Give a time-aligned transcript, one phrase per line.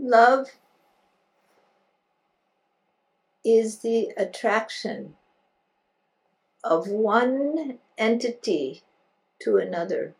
[0.00, 0.52] Love
[3.44, 5.16] is the attraction
[6.62, 8.82] of one entity
[9.40, 10.14] to another,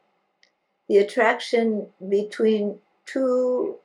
[0.89, 3.77] the attraction between two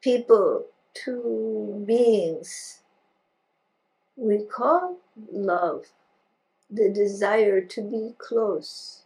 [0.00, 0.64] people,
[0.94, 2.80] two beings.
[4.16, 4.96] We call
[5.30, 5.86] love
[6.70, 9.02] the desire to be close.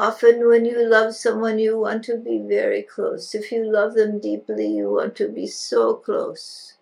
[0.00, 3.34] Often, when you love someone, you want to be very close.
[3.34, 6.74] If you love them deeply, you want to be so close.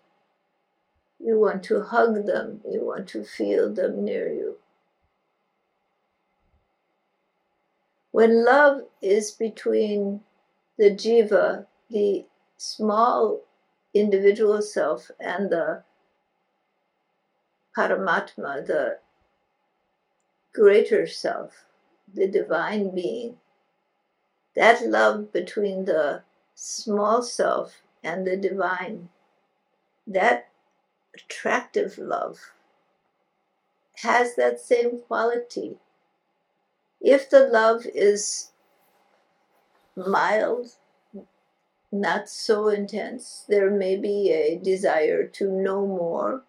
[1.19, 4.57] You want to hug them, you want to feel them near you.
[8.11, 10.21] When love is between
[10.77, 13.41] the jiva, the small
[13.95, 15.81] individual self, and the
[17.75, 18.99] Paramatma, the
[20.53, 21.66] greater self,
[22.13, 23.37] the divine being.
[24.55, 26.23] That love between the
[26.55, 29.09] small self and the divine,
[30.07, 30.49] that
[31.13, 32.51] attractive love,
[33.97, 35.77] has that same quality.
[37.01, 38.51] If the love is
[39.95, 40.71] mild,
[41.91, 46.43] not so intense, there may be a desire to know more.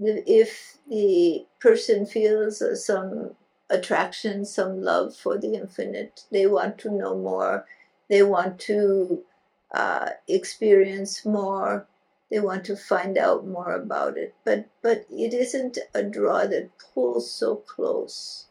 [0.00, 3.36] If the person feels some
[3.70, 6.24] attraction, some love for the infinite.
[6.30, 7.66] They want to know more.
[8.08, 9.24] They want to
[9.72, 11.86] uh, experience more.
[12.30, 14.34] They want to find out more about it.
[14.44, 18.46] But but it isn't a draw that pulls so close.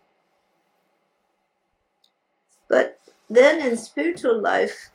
[2.67, 4.91] But then in spiritual life,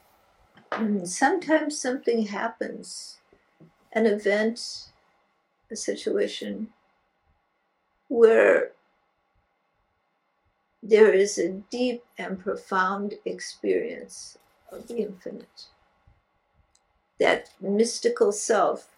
[1.04, 3.18] sometimes something happens,
[3.92, 4.90] an event,
[5.70, 6.68] a situation
[8.08, 8.72] where
[10.82, 14.38] there is a deep and profound experience
[14.70, 15.66] of the infinite.
[17.18, 18.88] That mystical self,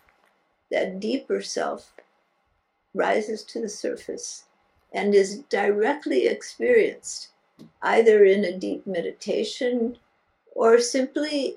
[0.70, 1.94] that deeper self,
[2.94, 4.44] rises to the surface
[4.92, 7.28] and is directly experienced
[7.82, 9.96] either in a deep meditation
[10.54, 11.56] or simply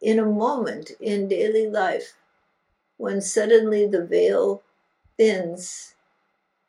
[0.00, 2.14] in a moment in daily life
[2.96, 4.62] when suddenly the veil
[5.16, 5.94] thins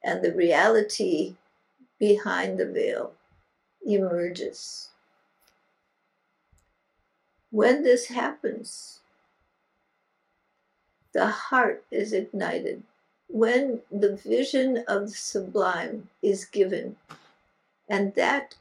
[0.04, 1.36] and the reality
[2.00, 3.14] behind the veil
[3.86, 4.90] emerges.
[7.52, 9.00] When this happens,
[11.14, 12.84] the heart is ignited.
[13.30, 16.98] When the vision of the sublime is given,
[17.90, 18.56] and that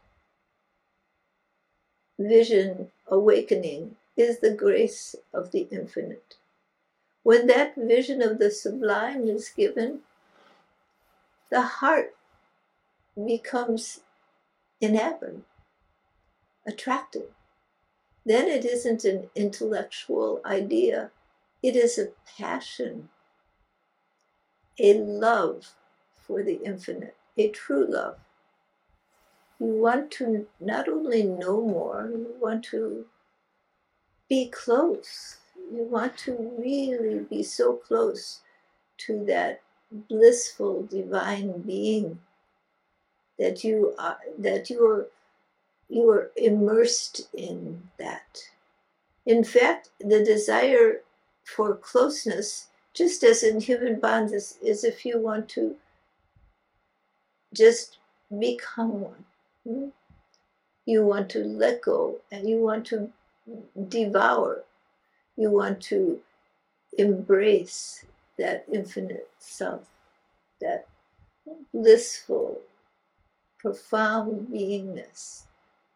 [2.18, 6.36] vision awakening is the grace of the infinite.
[7.22, 10.00] When that vision of the sublime is given,
[11.50, 12.16] the heart
[13.25, 14.00] becomes
[14.81, 15.43] enamored,
[16.66, 17.31] attractive.
[18.25, 21.10] Then it isn't an intellectual idea,
[21.62, 23.09] it is a passion,
[24.78, 25.72] a love
[26.21, 28.19] for the infinite, a true love.
[29.59, 33.06] You want to not only know more, you want to
[34.28, 35.38] be close.
[35.72, 38.41] You want to really be so close
[38.98, 42.19] to that blissful divine being
[43.38, 45.06] that you are that you're
[45.88, 48.48] you are immersed in that.
[49.24, 51.02] In fact, the desire
[51.44, 55.76] for closeness, just as in human bonds, is, is if you want to
[57.54, 57.98] just
[58.38, 59.24] become one.
[59.64, 59.88] Hmm?
[60.84, 63.10] You want to let go and you want to
[63.88, 64.62] devour.
[65.36, 66.20] You want to
[66.98, 68.04] embrace
[68.38, 69.86] that infinite self,
[70.60, 70.86] that
[71.72, 72.60] blissful
[73.66, 75.43] profound beingness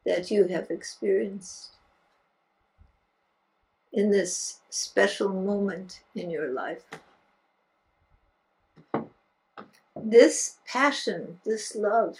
[0.04, 1.68] that you have experienced
[3.92, 6.82] in this special moment in your life.
[9.94, 12.16] This passion, this love,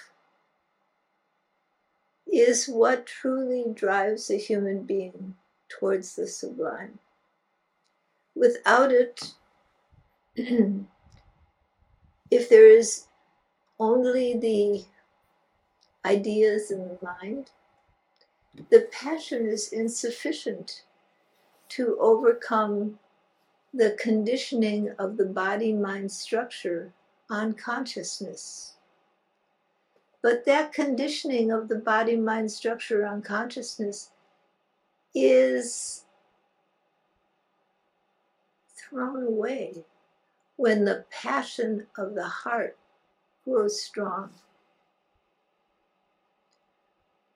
[2.32, 5.34] is what truly drives a human being
[5.68, 7.00] towards the sublime.
[8.36, 9.32] Without it,
[10.36, 10.86] if
[12.48, 13.08] there is
[13.80, 14.84] only the
[16.04, 17.50] ideas in the mind,
[18.70, 20.82] the passion is insufficient
[21.68, 22.98] to overcome
[23.72, 26.92] the conditioning of the body mind structure
[27.30, 28.74] on consciousness.
[30.22, 34.10] But that conditioning of the body mind structure on consciousness
[35.14, 36.04] is
[38.76, 39.84] thrown away
[40.56, 42.76] when the passion of the heart
[43.44, 44.30] grows strong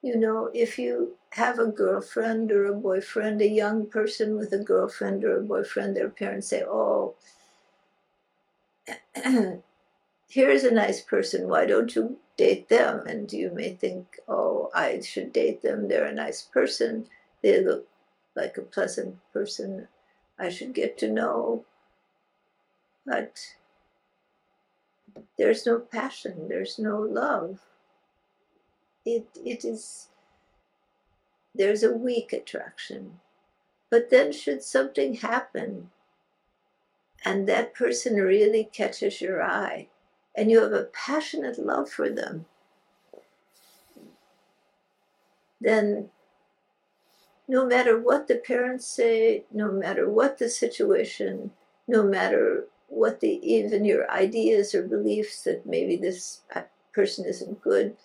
[0.04, 4.58] You know, if you have a girlfriend or a boyfriend, a young person with a
[4.58, 7.14] girlfriend or a boyfriend, their parents say, Oh,
[10.28, 13.06] here's a nice person, why don't you date them?
[13.06, 17.06] And you may think, Oh, I should date them, they're a nice person,
[17.40, 17.88] they look
[18.36, 19.88] like a pleasant person
[20.38, 21.64] I should get to know.
[23.06, 23.54] But
[25.38, 27.60] there's no passion, there's no love.
[29.04, 30.08] It, it is,
[31.54, 33.20] there's a weak attraction.
[33.90, 35.90] But then, should something happen
[37.24, 39.88] and that person really catches your eye
[40.34, 42.46] and you have a passionate love for them,
[45.60, 46.10] then
[47.46, 51.50] no matter what the parents say, no matter what the situation,
[51.86, 56.62] no matter what the even your ideas or beliefs that maybe this uh,
[56.92, 57.96] person isn't good,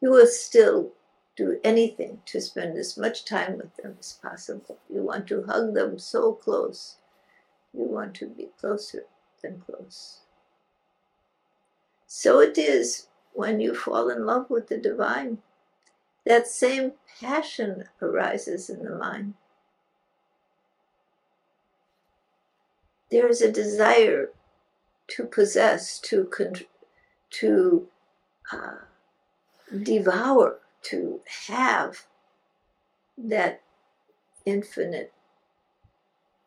[0.00, 0.92] you will still
[1.36, 4.78] do anything to spend as much time with them as possible.
[4.88, 6.96] You want to hug them so close.
[7.74, 9.04] You want to be closer
[9.42, 10.20] than close.
[12.06, 15.38] So it is when you fall in love with the divine.
[16.24, 19.34] That same passion arises in the mind.
[23.10, 24.30] There is a desire
[25.08, 26.28] to possess, to,
[27.30, 27.88] to
[28.50, 28.74] uh,
[29.82, 32.06] devour, to have
[33.18, 33.62] that
[34.44, 35.12] infinite,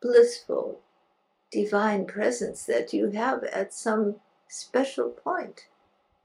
[0.00, 0.80] blissful,
[1.52, 4.16] divine presence that you have at some
[4.48, 5.66] special point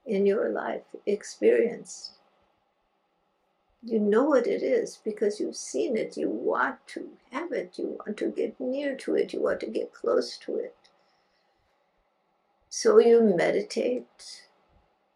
[0.06, 2.12] in your life experienced.
[3.84, 6.18] You know what it is because you've seen it.
[6.18, 7.74] You want to have it.
[7.78, 9.34] You want to get near to it.
[9.34, 10.76] You want to get close to it.
[12.70, 14.45] So you meditate,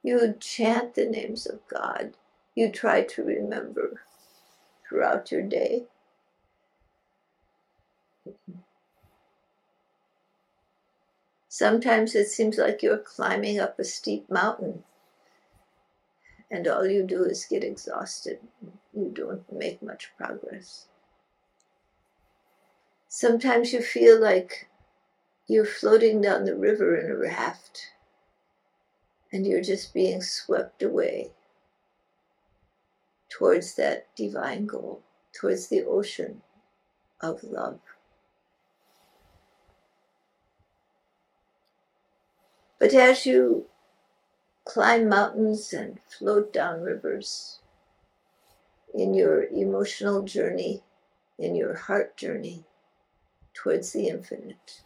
[0.03, 2.13] you chant the names of God,
[2.55, 4.01] you try to remember
[4.87, 5.85] throughout your day.
[11.47, 14.83] Sometimes it seems like you're climbing up a steep mountain
[16.51, 18.39] and all you do is get exhausted.
[18.93, 20.85] You don't make much progress.
[23.07, 24.67] Sometimes you feel like
[25.47, 27.91] you're floating down the river in a raft
[29.31, 31.31] and you're just being swept away
[33.29, 35.01] towards that divine goal,
[35.33, 36.41] towards the ocean
[37.21, 37.79] of love.
[42.79, 43.65] But as you
[44.65, 47.59] climb mountains and float down rivers
[48.93, 50.81] in your emotional journey,
[51.37, 52.63] in your heart journey
[53.53, 54.81] towards the infinite,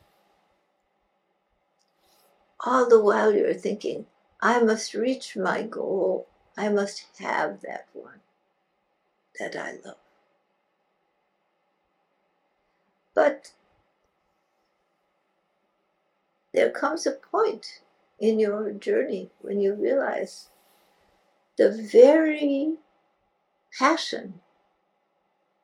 [2.65, 4.05] all the while you're thinking,
[4.45, 6.27] I must reach my goal.
[6.57, 8.19] I must have that one
[9.39, 9.95] that I love.
[13.15, 13.53] But
[16.53, 17.79] there comes a point
[18.19, 20.49] in your journey when you realize
[21.57, 22.79] the very
[23.79, 24.41] passion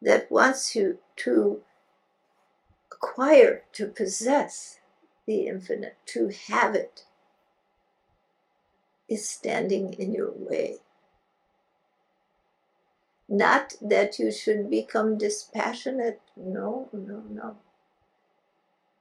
[0.02, 1.64] that wants you to
[2.90, 4.80] acquire, to possess
[5.26, 7.04] the infinite, to have it,
[9.10, 10.78] is standing in your way.
[13.28, 17.58] Not that you should become dispassionate, no, no, no.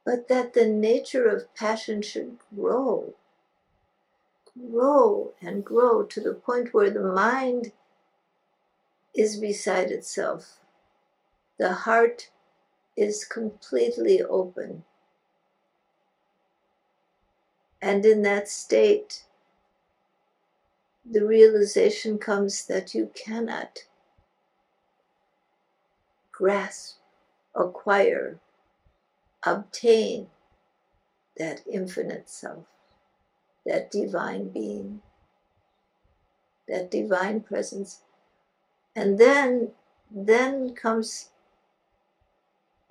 [0.04, 3.14] But that the nature of passion should grow,
[4.70, 7.72] grow and grow to the point where the mind
[9.14, 10.58] is beside itself.
[11.58, 12.30] The heart
[12.96, 14.84] is completely open
[17.80, 19.24] and in that state,
[21.10, 23.78] the realization comes that you cannot
[26.32, 26.98] grasp,
[27.54, 28.38] acquire,
[29.42, 30.28] obtain
[31.36, 32.64] that infinite self,
[33.64, 35.00] that divine being,
[36.68, 38.02] that divine presence.
[38.94, 39.72] And then,
[40.10, 41.30] then comes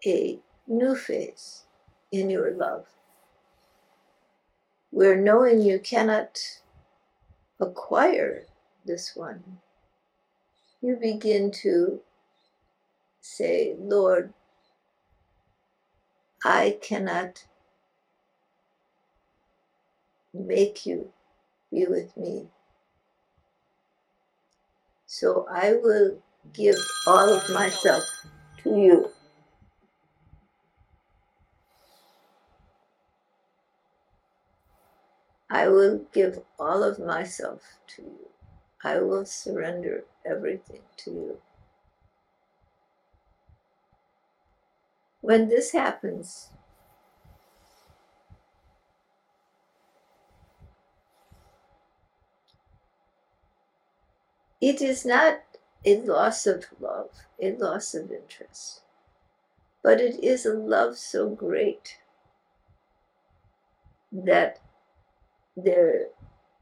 [0.05, 1.63] a new phase
[2.11, 2.85] in your love
[4.91, 6.61] where knowing you cannot
[7.59, 8.43] acquire
[8.85, 9.59] this one,
[10.81, 12.01] you begin to
[13.21, 14.33] say, Lord,
[16.45, 17.45] I cannot
[20.33, 21.11] make you
[21.71, 22.47] be with me.
[25.05, 26.17] So I will
[26.53, 28.03] give all of myself
[28.63, 29.09] to you.
[35.49, 38.29] I will give all of myself to you.
[38.83, 41.37] I will surrender everything to you.
[45.21, 46.51] When this happens,
[54.61, 55.41] it is not
[55.85, 57.11] a loss of love,
[57.41, 58.81] a loss of interest,
[59.81, 61.99] but it is a love so great
[64.11, 64.59] that
[65.57, 66.07] there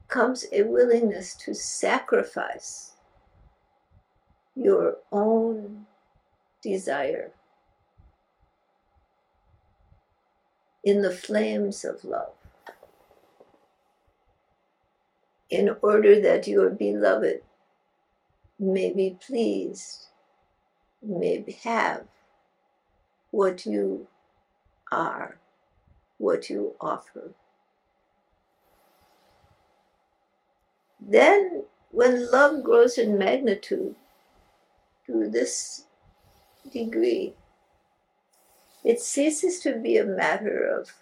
[0.08, 2.94] comes a willingness to sacrifice
[4.56, 5.86] your own
[6.64, 7.32] desire
[10.84, 12.32] in the flames of love
[15.50, 17.42] in order that your beloved
[18.58, 20.08] may be pleased,
[21.02, 22.06] may have
[23.32, 24.08] what you
[24.92, 25.38] are,
[26.18, 27.32] what you offer.
[31.08, 33.96] Then, when love grows in magnitude
[35.06, 35.86] to this
[36.74, 37.36] degree,
[38.84, 40.94] it ceases to be a matter of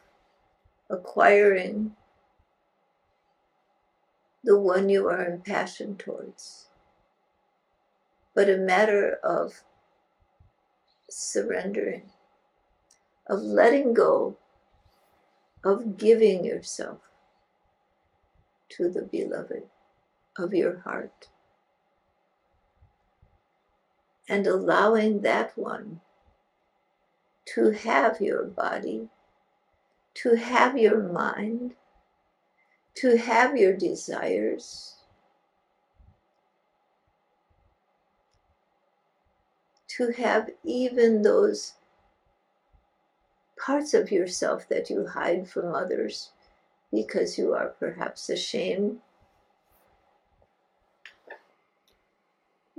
[0.90, 1.96] acquiring
[4.44, 6.68] the one you are impassioned towards,
[8.36, 9.64] but a matter of
[11.10, 12.12] surrendering,
[13.28, 14.36] of letting go,
[15.64, 17.00] of giving yourself
[18.68, 19.64] to the beloved
[20.38, 21.28] of your heart,
[24.28, 26.02] and allowing that one
[27.46, 29.10] to have your body,
[30.14, 31.76] to have your mind,
[32.96, 34.96] to have your desires,
[39.88, 41.74] to have even those
[43.64, 46.32] parts of yourself that you hide from others
[46.92, 49.00] because you are perhaps ashamed.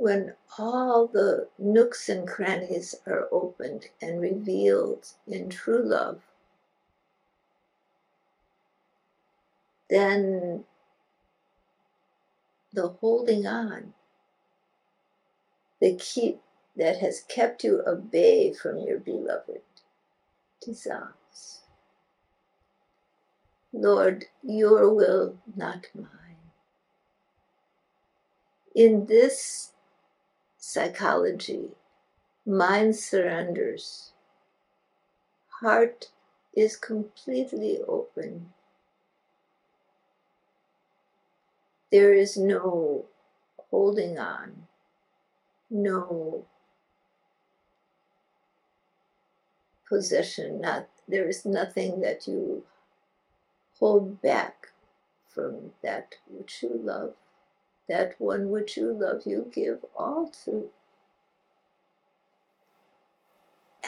[0.05, 6.21] When all the nooks and crannies are opened and revealed in true love,
[9.89, 10.67] then
[12.71, 13.95] the holding on,
[15.81, 16.43] the keep
[16.77, 19.63] that has kept you at bay from your beloved
[20.61, 21.63] dissolves.
[23.73, 26.53] Lord, your will, not mine.
[28.75, 29.71] In this
[30.67, 31.73] psychology,
[32.47, 34.13] mind surrenders,
[35.61, 36.09] heart
[36.55, 38.53] is completely open.
[41.93, 43.05] There is no
[43.71, 44.67] holding on,
[45.71, 46.47] no
[49.87, 52.65] possession, not there is nothing that you
[53.79, 54.69] hold back
[55.29, 57.15] from that which you love.
[57.89, 60.71] That one which you love, you give all to.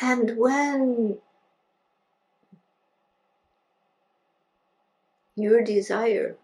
[0.01, 1.19] And when
[5.35, 6.37] your desire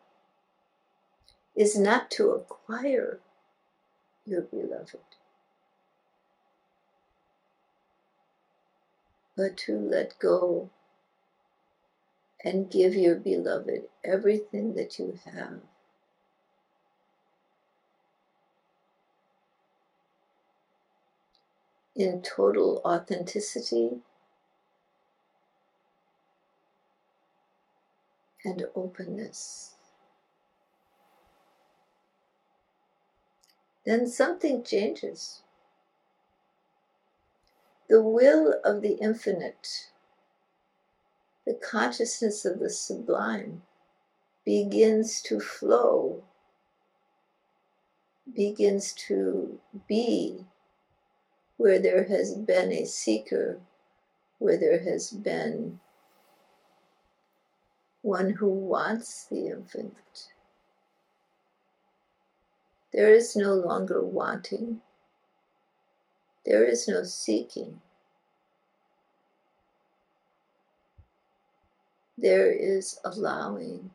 [1.54, 3.21] is not to acquire
[4.25, 4.97] your beloved,
[9.37, 10.71] but to let go
[12.44, 15.61] and give your beloved everything that you have.
[21.94, 24.00] In total authenticity
[28.44, 29.75] and openness.
[33.84, 35.42] Then something changes.
[37.88, 39.92] The will of the infinite
[41.44, 43.62] the consciousness of the sublime
[44.44, 46.22] begins to flow,
[48.32, 49.58] begins to
[49.88, 50.46] be
[51.62, 53.61] where there has been a seeker,
[54.40, 55.78] where there has been
[58.00, 60.33] one who wants the infinite.
[62.92, 64.81] There is no longer wanting,
[66.45, 67.81] there is no seeking.
[72.19, 73.90] there is allowing,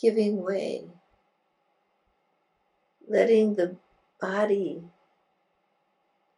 [0.00, 0.82] giving way,
[3.06, 3.76] letting the
[4.22, 4.84] body.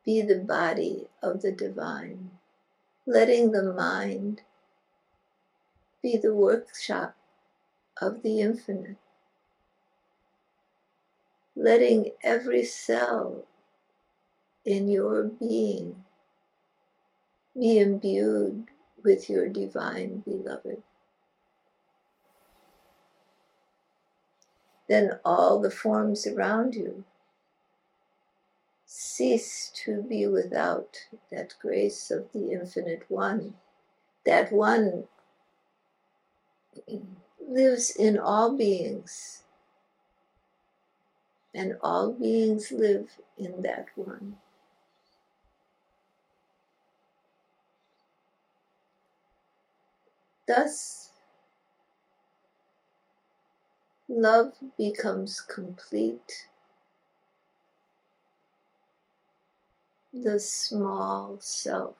[0.05, 2.31] Be the body of the divine,
[3.07, 4.41] letting the mind
[6.03, 7.15] be the workshop
[8.01, 8.97] of the infinite,
[11.55, 13.45] letting every cell
[14.65, 16.05] in your being
[17.55, 18.67] be imbued
[19.05, 20.83] with your divine beloved.
[24.89, 27.05] then all the forms around you
[29.05, 30.99] cease to be without
[31.31, 33.55] that grace of the infinite one.
[34.25, 35.05] That one
[37.39, 39.43] lives in all beings,
[41.55, 44.39] and all beings live in that one.
[50.49, 51.11] Thus,
[54.09, 56.49] love becomes complete.
[60.23, 61.97] The small self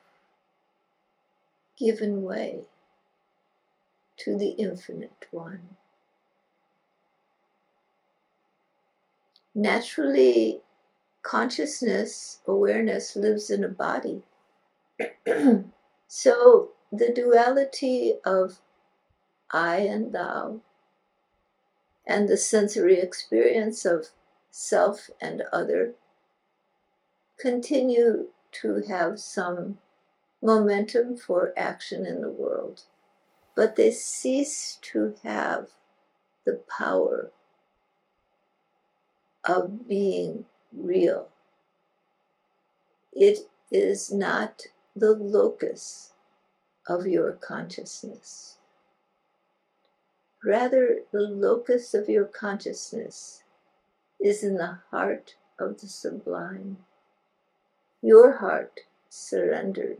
[1.77, 2.61] given way
[4.19, 5.75] to the infinite one.
[9.53, 10.61] Naturally,
[11.23, 14.23] consciousness, awareness lives in a body.
[16.07, 18.61] so the duality of
[19.51, 20.61] I and thou,
[22.07, 24.11] and the sensory experience of
[24.51, 25.95] self and other,
[27.37, 29.77] continue to have some
[30.41, 32.83] momentum for action in the world,
[33.55, 35.67] but they cease to have
[36.45, 37.31] the power
[39.43, 41.29] of being real.
[43.13, 44.63] It is not
[44.95, 46.13] the locus
[46.87, 48.57] of your consciousness.
[50.43, 53.43] Rather, the locus of your consciousness
[54.19, 56.77] is in the heart of the sublime.
[58.05, 59.97] Your heart surrendered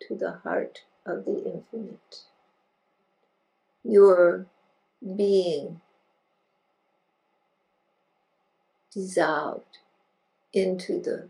[0.00, 2.24] to the heart of the infinite.
[3.84, 4.46] Your
[5.00, 5.80] being
[8.92, 9.78] dissolved
[10.52, 11.28] into the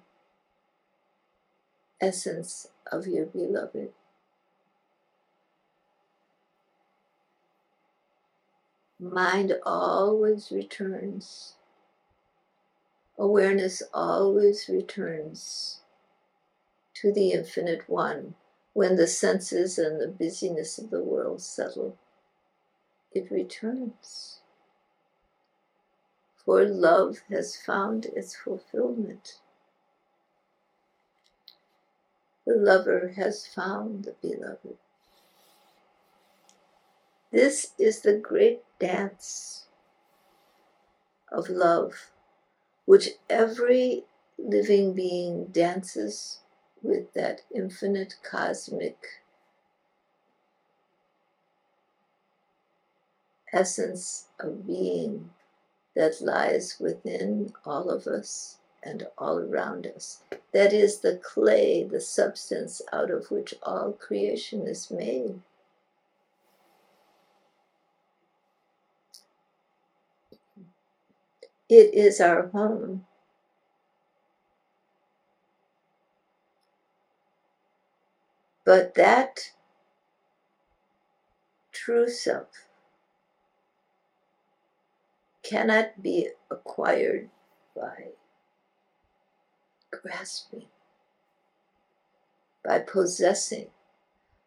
[2.01, 3.93] essence of your beloved.
[8.99, 11.57] mind always returns.
[13.19, 15.83] Awareness always returns
[17.07, 18.35] to the infinite one
[18.73, 21.97] when the senses and the busyness of the world settle.
[23.13, 24.41] It returns.
[26.45, 29.39] For love has found its fulfillment.
[32.45, 34.77] The lover has found the beloved.
[37.31, 39.67] This is the great dance
[41.31, 42.11] of love,
[42.85, 46.41] which every living being dances
[46.83, 48.97] with that infinite cosmic
[53.53, 55.31] essence of being
[55.95, 60.23] that lies within all of us and all around us.
[60.53, 65.41] That is the clay, the substance out of which all creation is made.
[71.69, 73.07] It is our home.
[78.67, 79.53] But that
[81.71, 82.49] true self
[85.45, 87.31] cannot be acquired
[87.77, 88.09] by
[89.93, 90.67] grasping,
[92.65, 93.69] by possessing.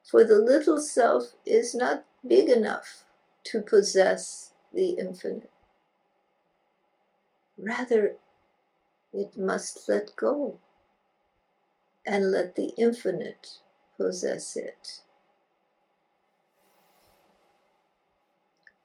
[0.03, 3.05] For the little self is not big enough
[3.45, 5.49] to possess the infinite.
[7.57, 8.17] Rather,
[9.13, 10.59] it must let go
[12.05, 13.59] and let the infinite
[13.99, 15.01] possess it.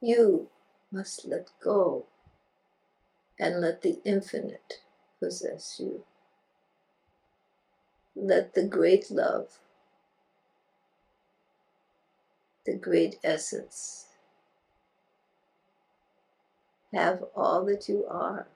[0.00, 0.48] You
[0.90, 2.06] must let go
[3.38, 4.80] and let the infinite
[5.20, 6.02] possess you.
[8.16, 9.60] Let the great love,
[12.66, 14.06] the great essence,
[16.92, 18.48] have all that you are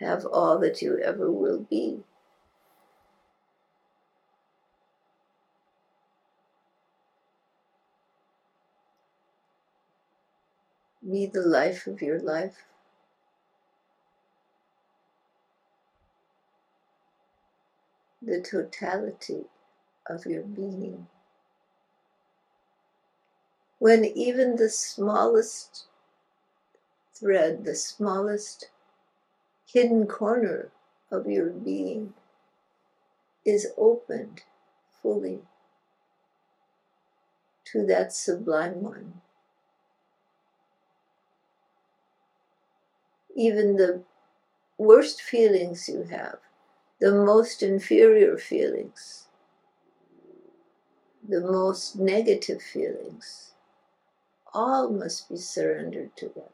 [0.00, 2.00] have all that you ever will be.
[11.12, 12.64] Be the life of your life.
[18.22, 19.44] The totality
[20.06, 21.08] of your being.
[23.78, 25.84] When even the smallest
[27.12, 28.70] thread, the smallest
[29.66, 30.70] hidden corner
[31.10, 32.14] of your being
[33.44, 34.44] is opened
[35.02, 35.40] fully
[37.66, 39.20] to that sublime one.
[43.36, 44.02] even the
[44.78, 46.38] worst feelings you have,
[47.00, 49.28] the most inferior feelings,
[51.28, 53.52] the most negative feelings,
[54.52, 56.50] all must be surrendered to that.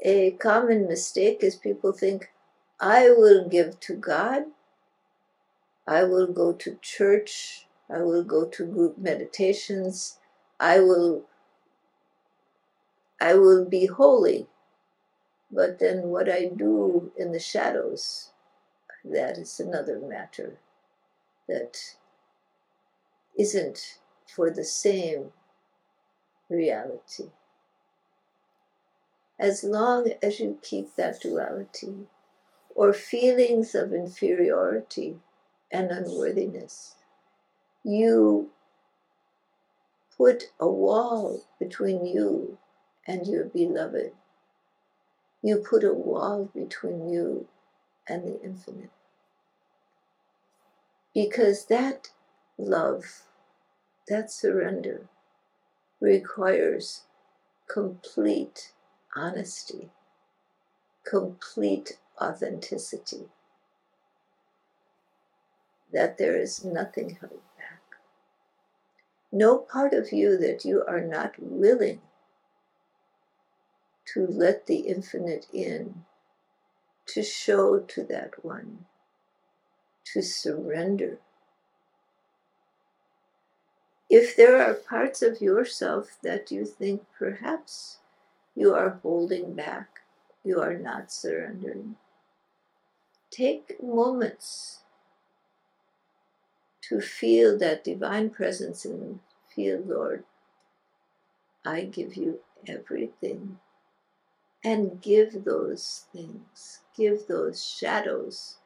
[0.00, 2.30] A common mistake is people think,
[2.78, 4.44] I will give to God,
[5.86, 10.18] I will go to church, I will go to group meditations,
[10.60, 11.24] I will
[13.20, 14.46] I will be holy.
[15.50, 18.30] But then what I do in the shadows,
[19.04, 20.58] that is another matter
[21.48, 21.96] that
[23.38, 25.32] isn't for the same
[26.48, 27.30] reality.
[29.38, 32.06] As long as you keep that duality
[32.74, 35.18] or feelings of inferiority
[35.70, 36.96] and unworthiness,
[37.84, 38.50] you
[40.16, 42.58] put a wall between you
[43.06, 44.12] and your beloved.
[45.42, 47.46] You put a wall between you
[48.08, 48.90] and the infinite.
[51.14, 52.10] Because that
[52.58, 53.22] love,
[54.08, 55.08] that surrender,
[56.00, 57.02] requires
[57.68, 58.72] complete
[59.14, 59.90] honesty,
[61.04, 63.28] complete authenticity.
[65.92, 67.80] That there is nothing held back.
[69.32, 72.00] No part of you that you are not willing
[74.14, 76.04] to let the infinite in,
[77.06, 78.86] to show to that one,
[80.04, 81.18] to surrender.
[84.08, 87.98] If there are parts of yourself that you think perhaps
[88.54, 90.00] you are holding back,
[90.44, 91.96] you are not surrendering,
[93.30, 94.80] take moments
[96.82, 99.18] to feel that divine presence and
[99.52, 100.22] feel, Lord,
[101.64, 102.38] I give you
[102.68, 103.58] everything
[104.66, 108.56] and give those things, give those shadows,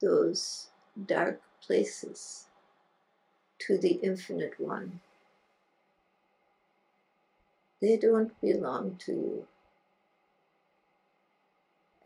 [0.00, 0.68] those
[1.04, 2.46] dark places
[3.58, 5.00] to the Infinite One.
[7.82, 9.46] They don't belong to you.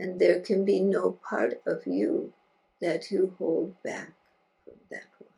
[0.00, 2.33] And there can be no part of you
[2.81, 4.11] that you hold back
[4.64, 5.31] from that one.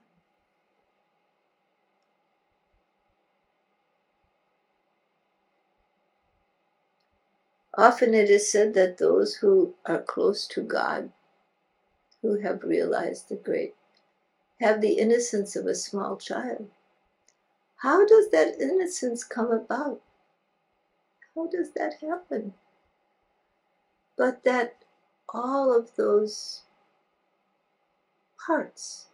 [7.79, 11.13] Often it is said that those who are close to God,
[12.23, 13.77] who have realized the great,
[14.61, 16.69] have the innocence of a small child.
[17.77, 20.01] How does that innocence come about?
[21.37, 22.55] How does that happen?
[24.17, 24.83] But that
[25.29, 26.63] all of those
[28.45, 29.07] parts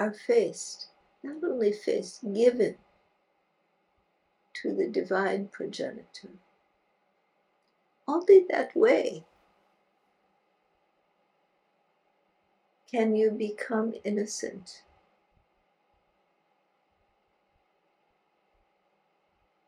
[0.00, 0.86] are faced,
[1.22, 2.76] not only faced, given
[4.62, 6.30] to the divine progenitor.
[8.08, 9.24] Only that way
[12.90, 14.82] can you become innocent.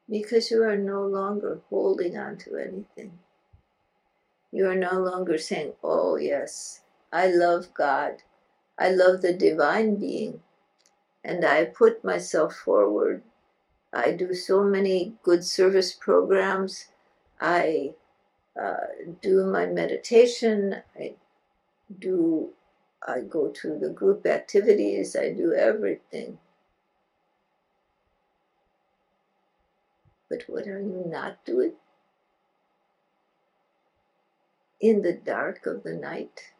[0.09, 3.18] Because you are no longer holding on to anything.
[4.51, 6.81] You are no longer saying, Oh, yes,
[7.12, 8.22] I love God.
[8.79, 10.40] I love the divine being.
[11.22, 13.22] And I put myself forward
[13.92, 16.88] I do so many good service programs.
[17.40, 17.94] I
[18.61, 18.77] uh,
[19.22, 20.83] do my meditation.
[20.98, 21.14] I
[21.98, 22.51] do.
[23.07, 25.16] I go to the group activities.
[25.16, 26.38] I do everything.
[30.29, 31.72] But what are you not doing?
[34.81, 36.53] In the dark of the night,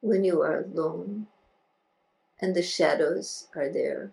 [0.00, 1.26] when you are alone
[2.40, 4.12] and the shadows are there,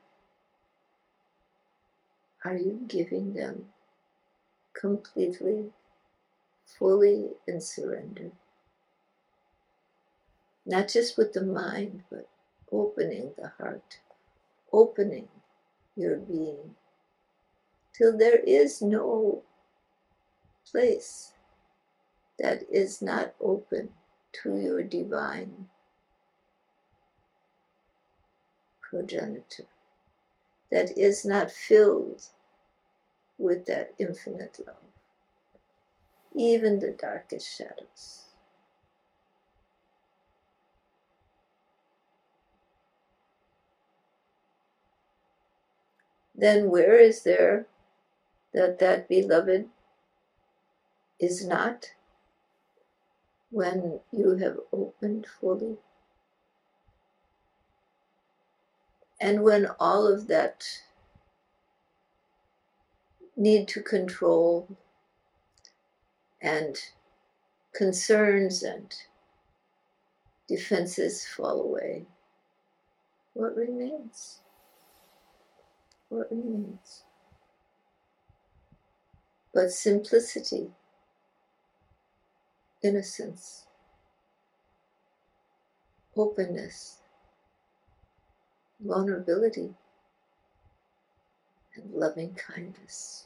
[2.46, 3.66] are you giving them
[4.74, 5.72] completely,
[6.64, 8.30] fully in surrender?
[10.64, 12.28] Not just with the mind, but
[12.72, 14.00] opening the heart,
[14.72, 15.28] opening
[15.96, 16.76] your being,
[17.94, 19.42] till there is no
[20.70, 21.34] place
[22.38, 23.90] that is not open
[24.44, 25.68] to your divine
[28.82, 29.66] progenitor,
[30.72, 32.22] that is not filled
[33.38, 34.76] with that infinite love,
[36.34, 38.26] even the darkest shadows.
[46.34, 47.68] Then where is there
[48.54, 49.70] that that beloved
[51.20, 51.92] is not
[53.52, 55.78] when you have opened fully?
[59.20, 60.82] And when all of that
[63.36, 64.68] need to control
[66.42, 66.78] and
[67.74, 68.94] concerns and
[70.48, 72.06] defenses fall away.
[73.34, 74.40] What remains?
[76.10, 77.04] What remains?
[79.56, 80.70] but simplicity,
[82.84, 83.66] innocence,
[86.18, 86.98] openness,
[88.82, 89.74] vulnerability,
[91.76, 93.25] and loving kindness.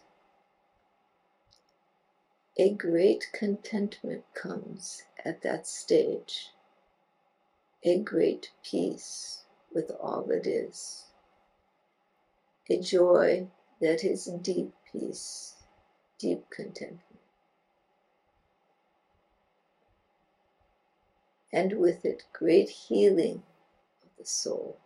[2.60, 6.50] A great contentment comes at that stage,
[7.84, 11.06] a great peace with all that is,
[12.70, 13.48] a joy
[13.80, 15.56] that is deep peace,
[16.18, 17.22] deep contentment.
[21.54, 23.44] And with it, great healing
[24.04, 24.78] of the soul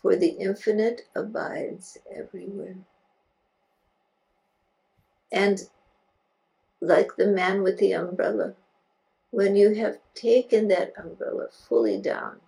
[0.00, 2.76] for the infinite abides everywhere.
[5.30, 5.68] And
[6.80, 8.54] like the man with the umbrella,
[9.30, 12.40] when you have taken that umbrella fully down,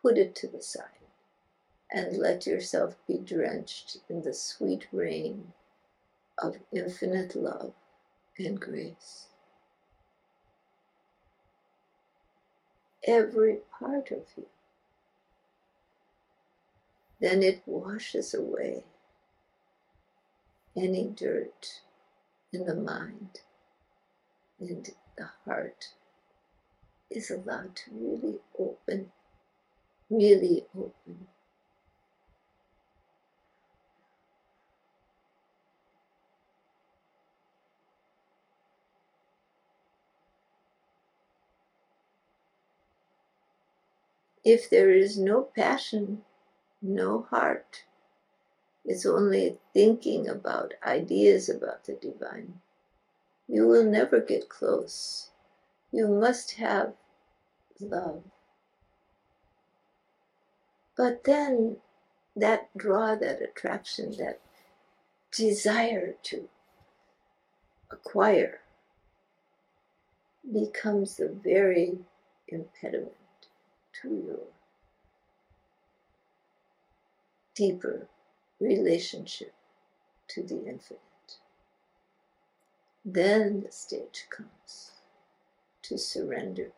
[0.00, 0.84] put it to the side
[1.90, 5.52] and let yourself be drenched in the sweet rain
[6.38, 7.72] of infinite love
[8.38, 9.26] and grace.
[13.06, 14.46] Every part of you.
[17.20, 18.84] Then it washes away
[20.76, 21.80] any dirt
[22.52, 23.40] in the mind
[24.60, 25.94] and the heart
[27.10, 29.12] is allowed to really open,
[30.10, 31.28] really open.
[44.44, 46.24] If there is no passion
[46.82, 47.84] no heart.
[48.84, 52.60] It's only thinking about ideas about the divine.
[53.48, 55.30] You will never get close.
[55.90, 56.92] You must have
[57.80, 58.22] love.
[60.96, 61.78] But then
[62.36, 64.40] that draw, that attraction, that
[65.32, 66.48] desire to
[67.90, 68.60] acquire
[70.52, 71.98] becomes the very
[72.48, 73.12] impediment
[74.02, 74.40] to your
[77.54, 78.08] deeper
[78.60, 79.54] relationship
[80.28, 81.07] to the infinite.
[83.10, 84.90] Then the stage comes
[85.80, 86.72] to surrender,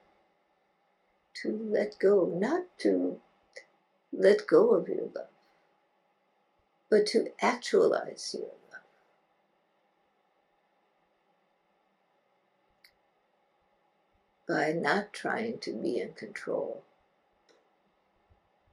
[1.43, 3.21] to let go, not to
[4.13, 5.27] let go of your love,
[6.89, 8.83] but to actualize your love.
[14.47, 16.85] By not trying to be in control,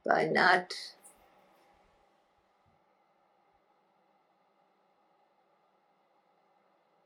[0.05, 0.75] by not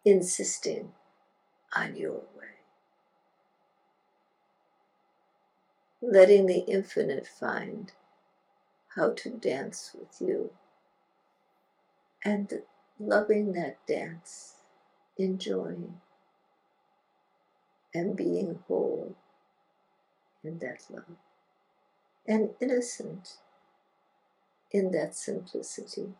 [0.05, 0.91] insisting
[1.75, 2.57] on your way.
[6.01, 7.91] Letting the infinite find
[8.95, 10.51] how to dance with you
[12.23, 12.61] and
[12.99, 14.55] loving that dance,
[15.17, 16.01] enjoying
[17.93, 19.15] and being whole
[20.43, 21.17] in that love
[22.27, 23.37] and innocent
[24.71, 26.13] in that simplicity.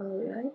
[0.00, 0.54] alright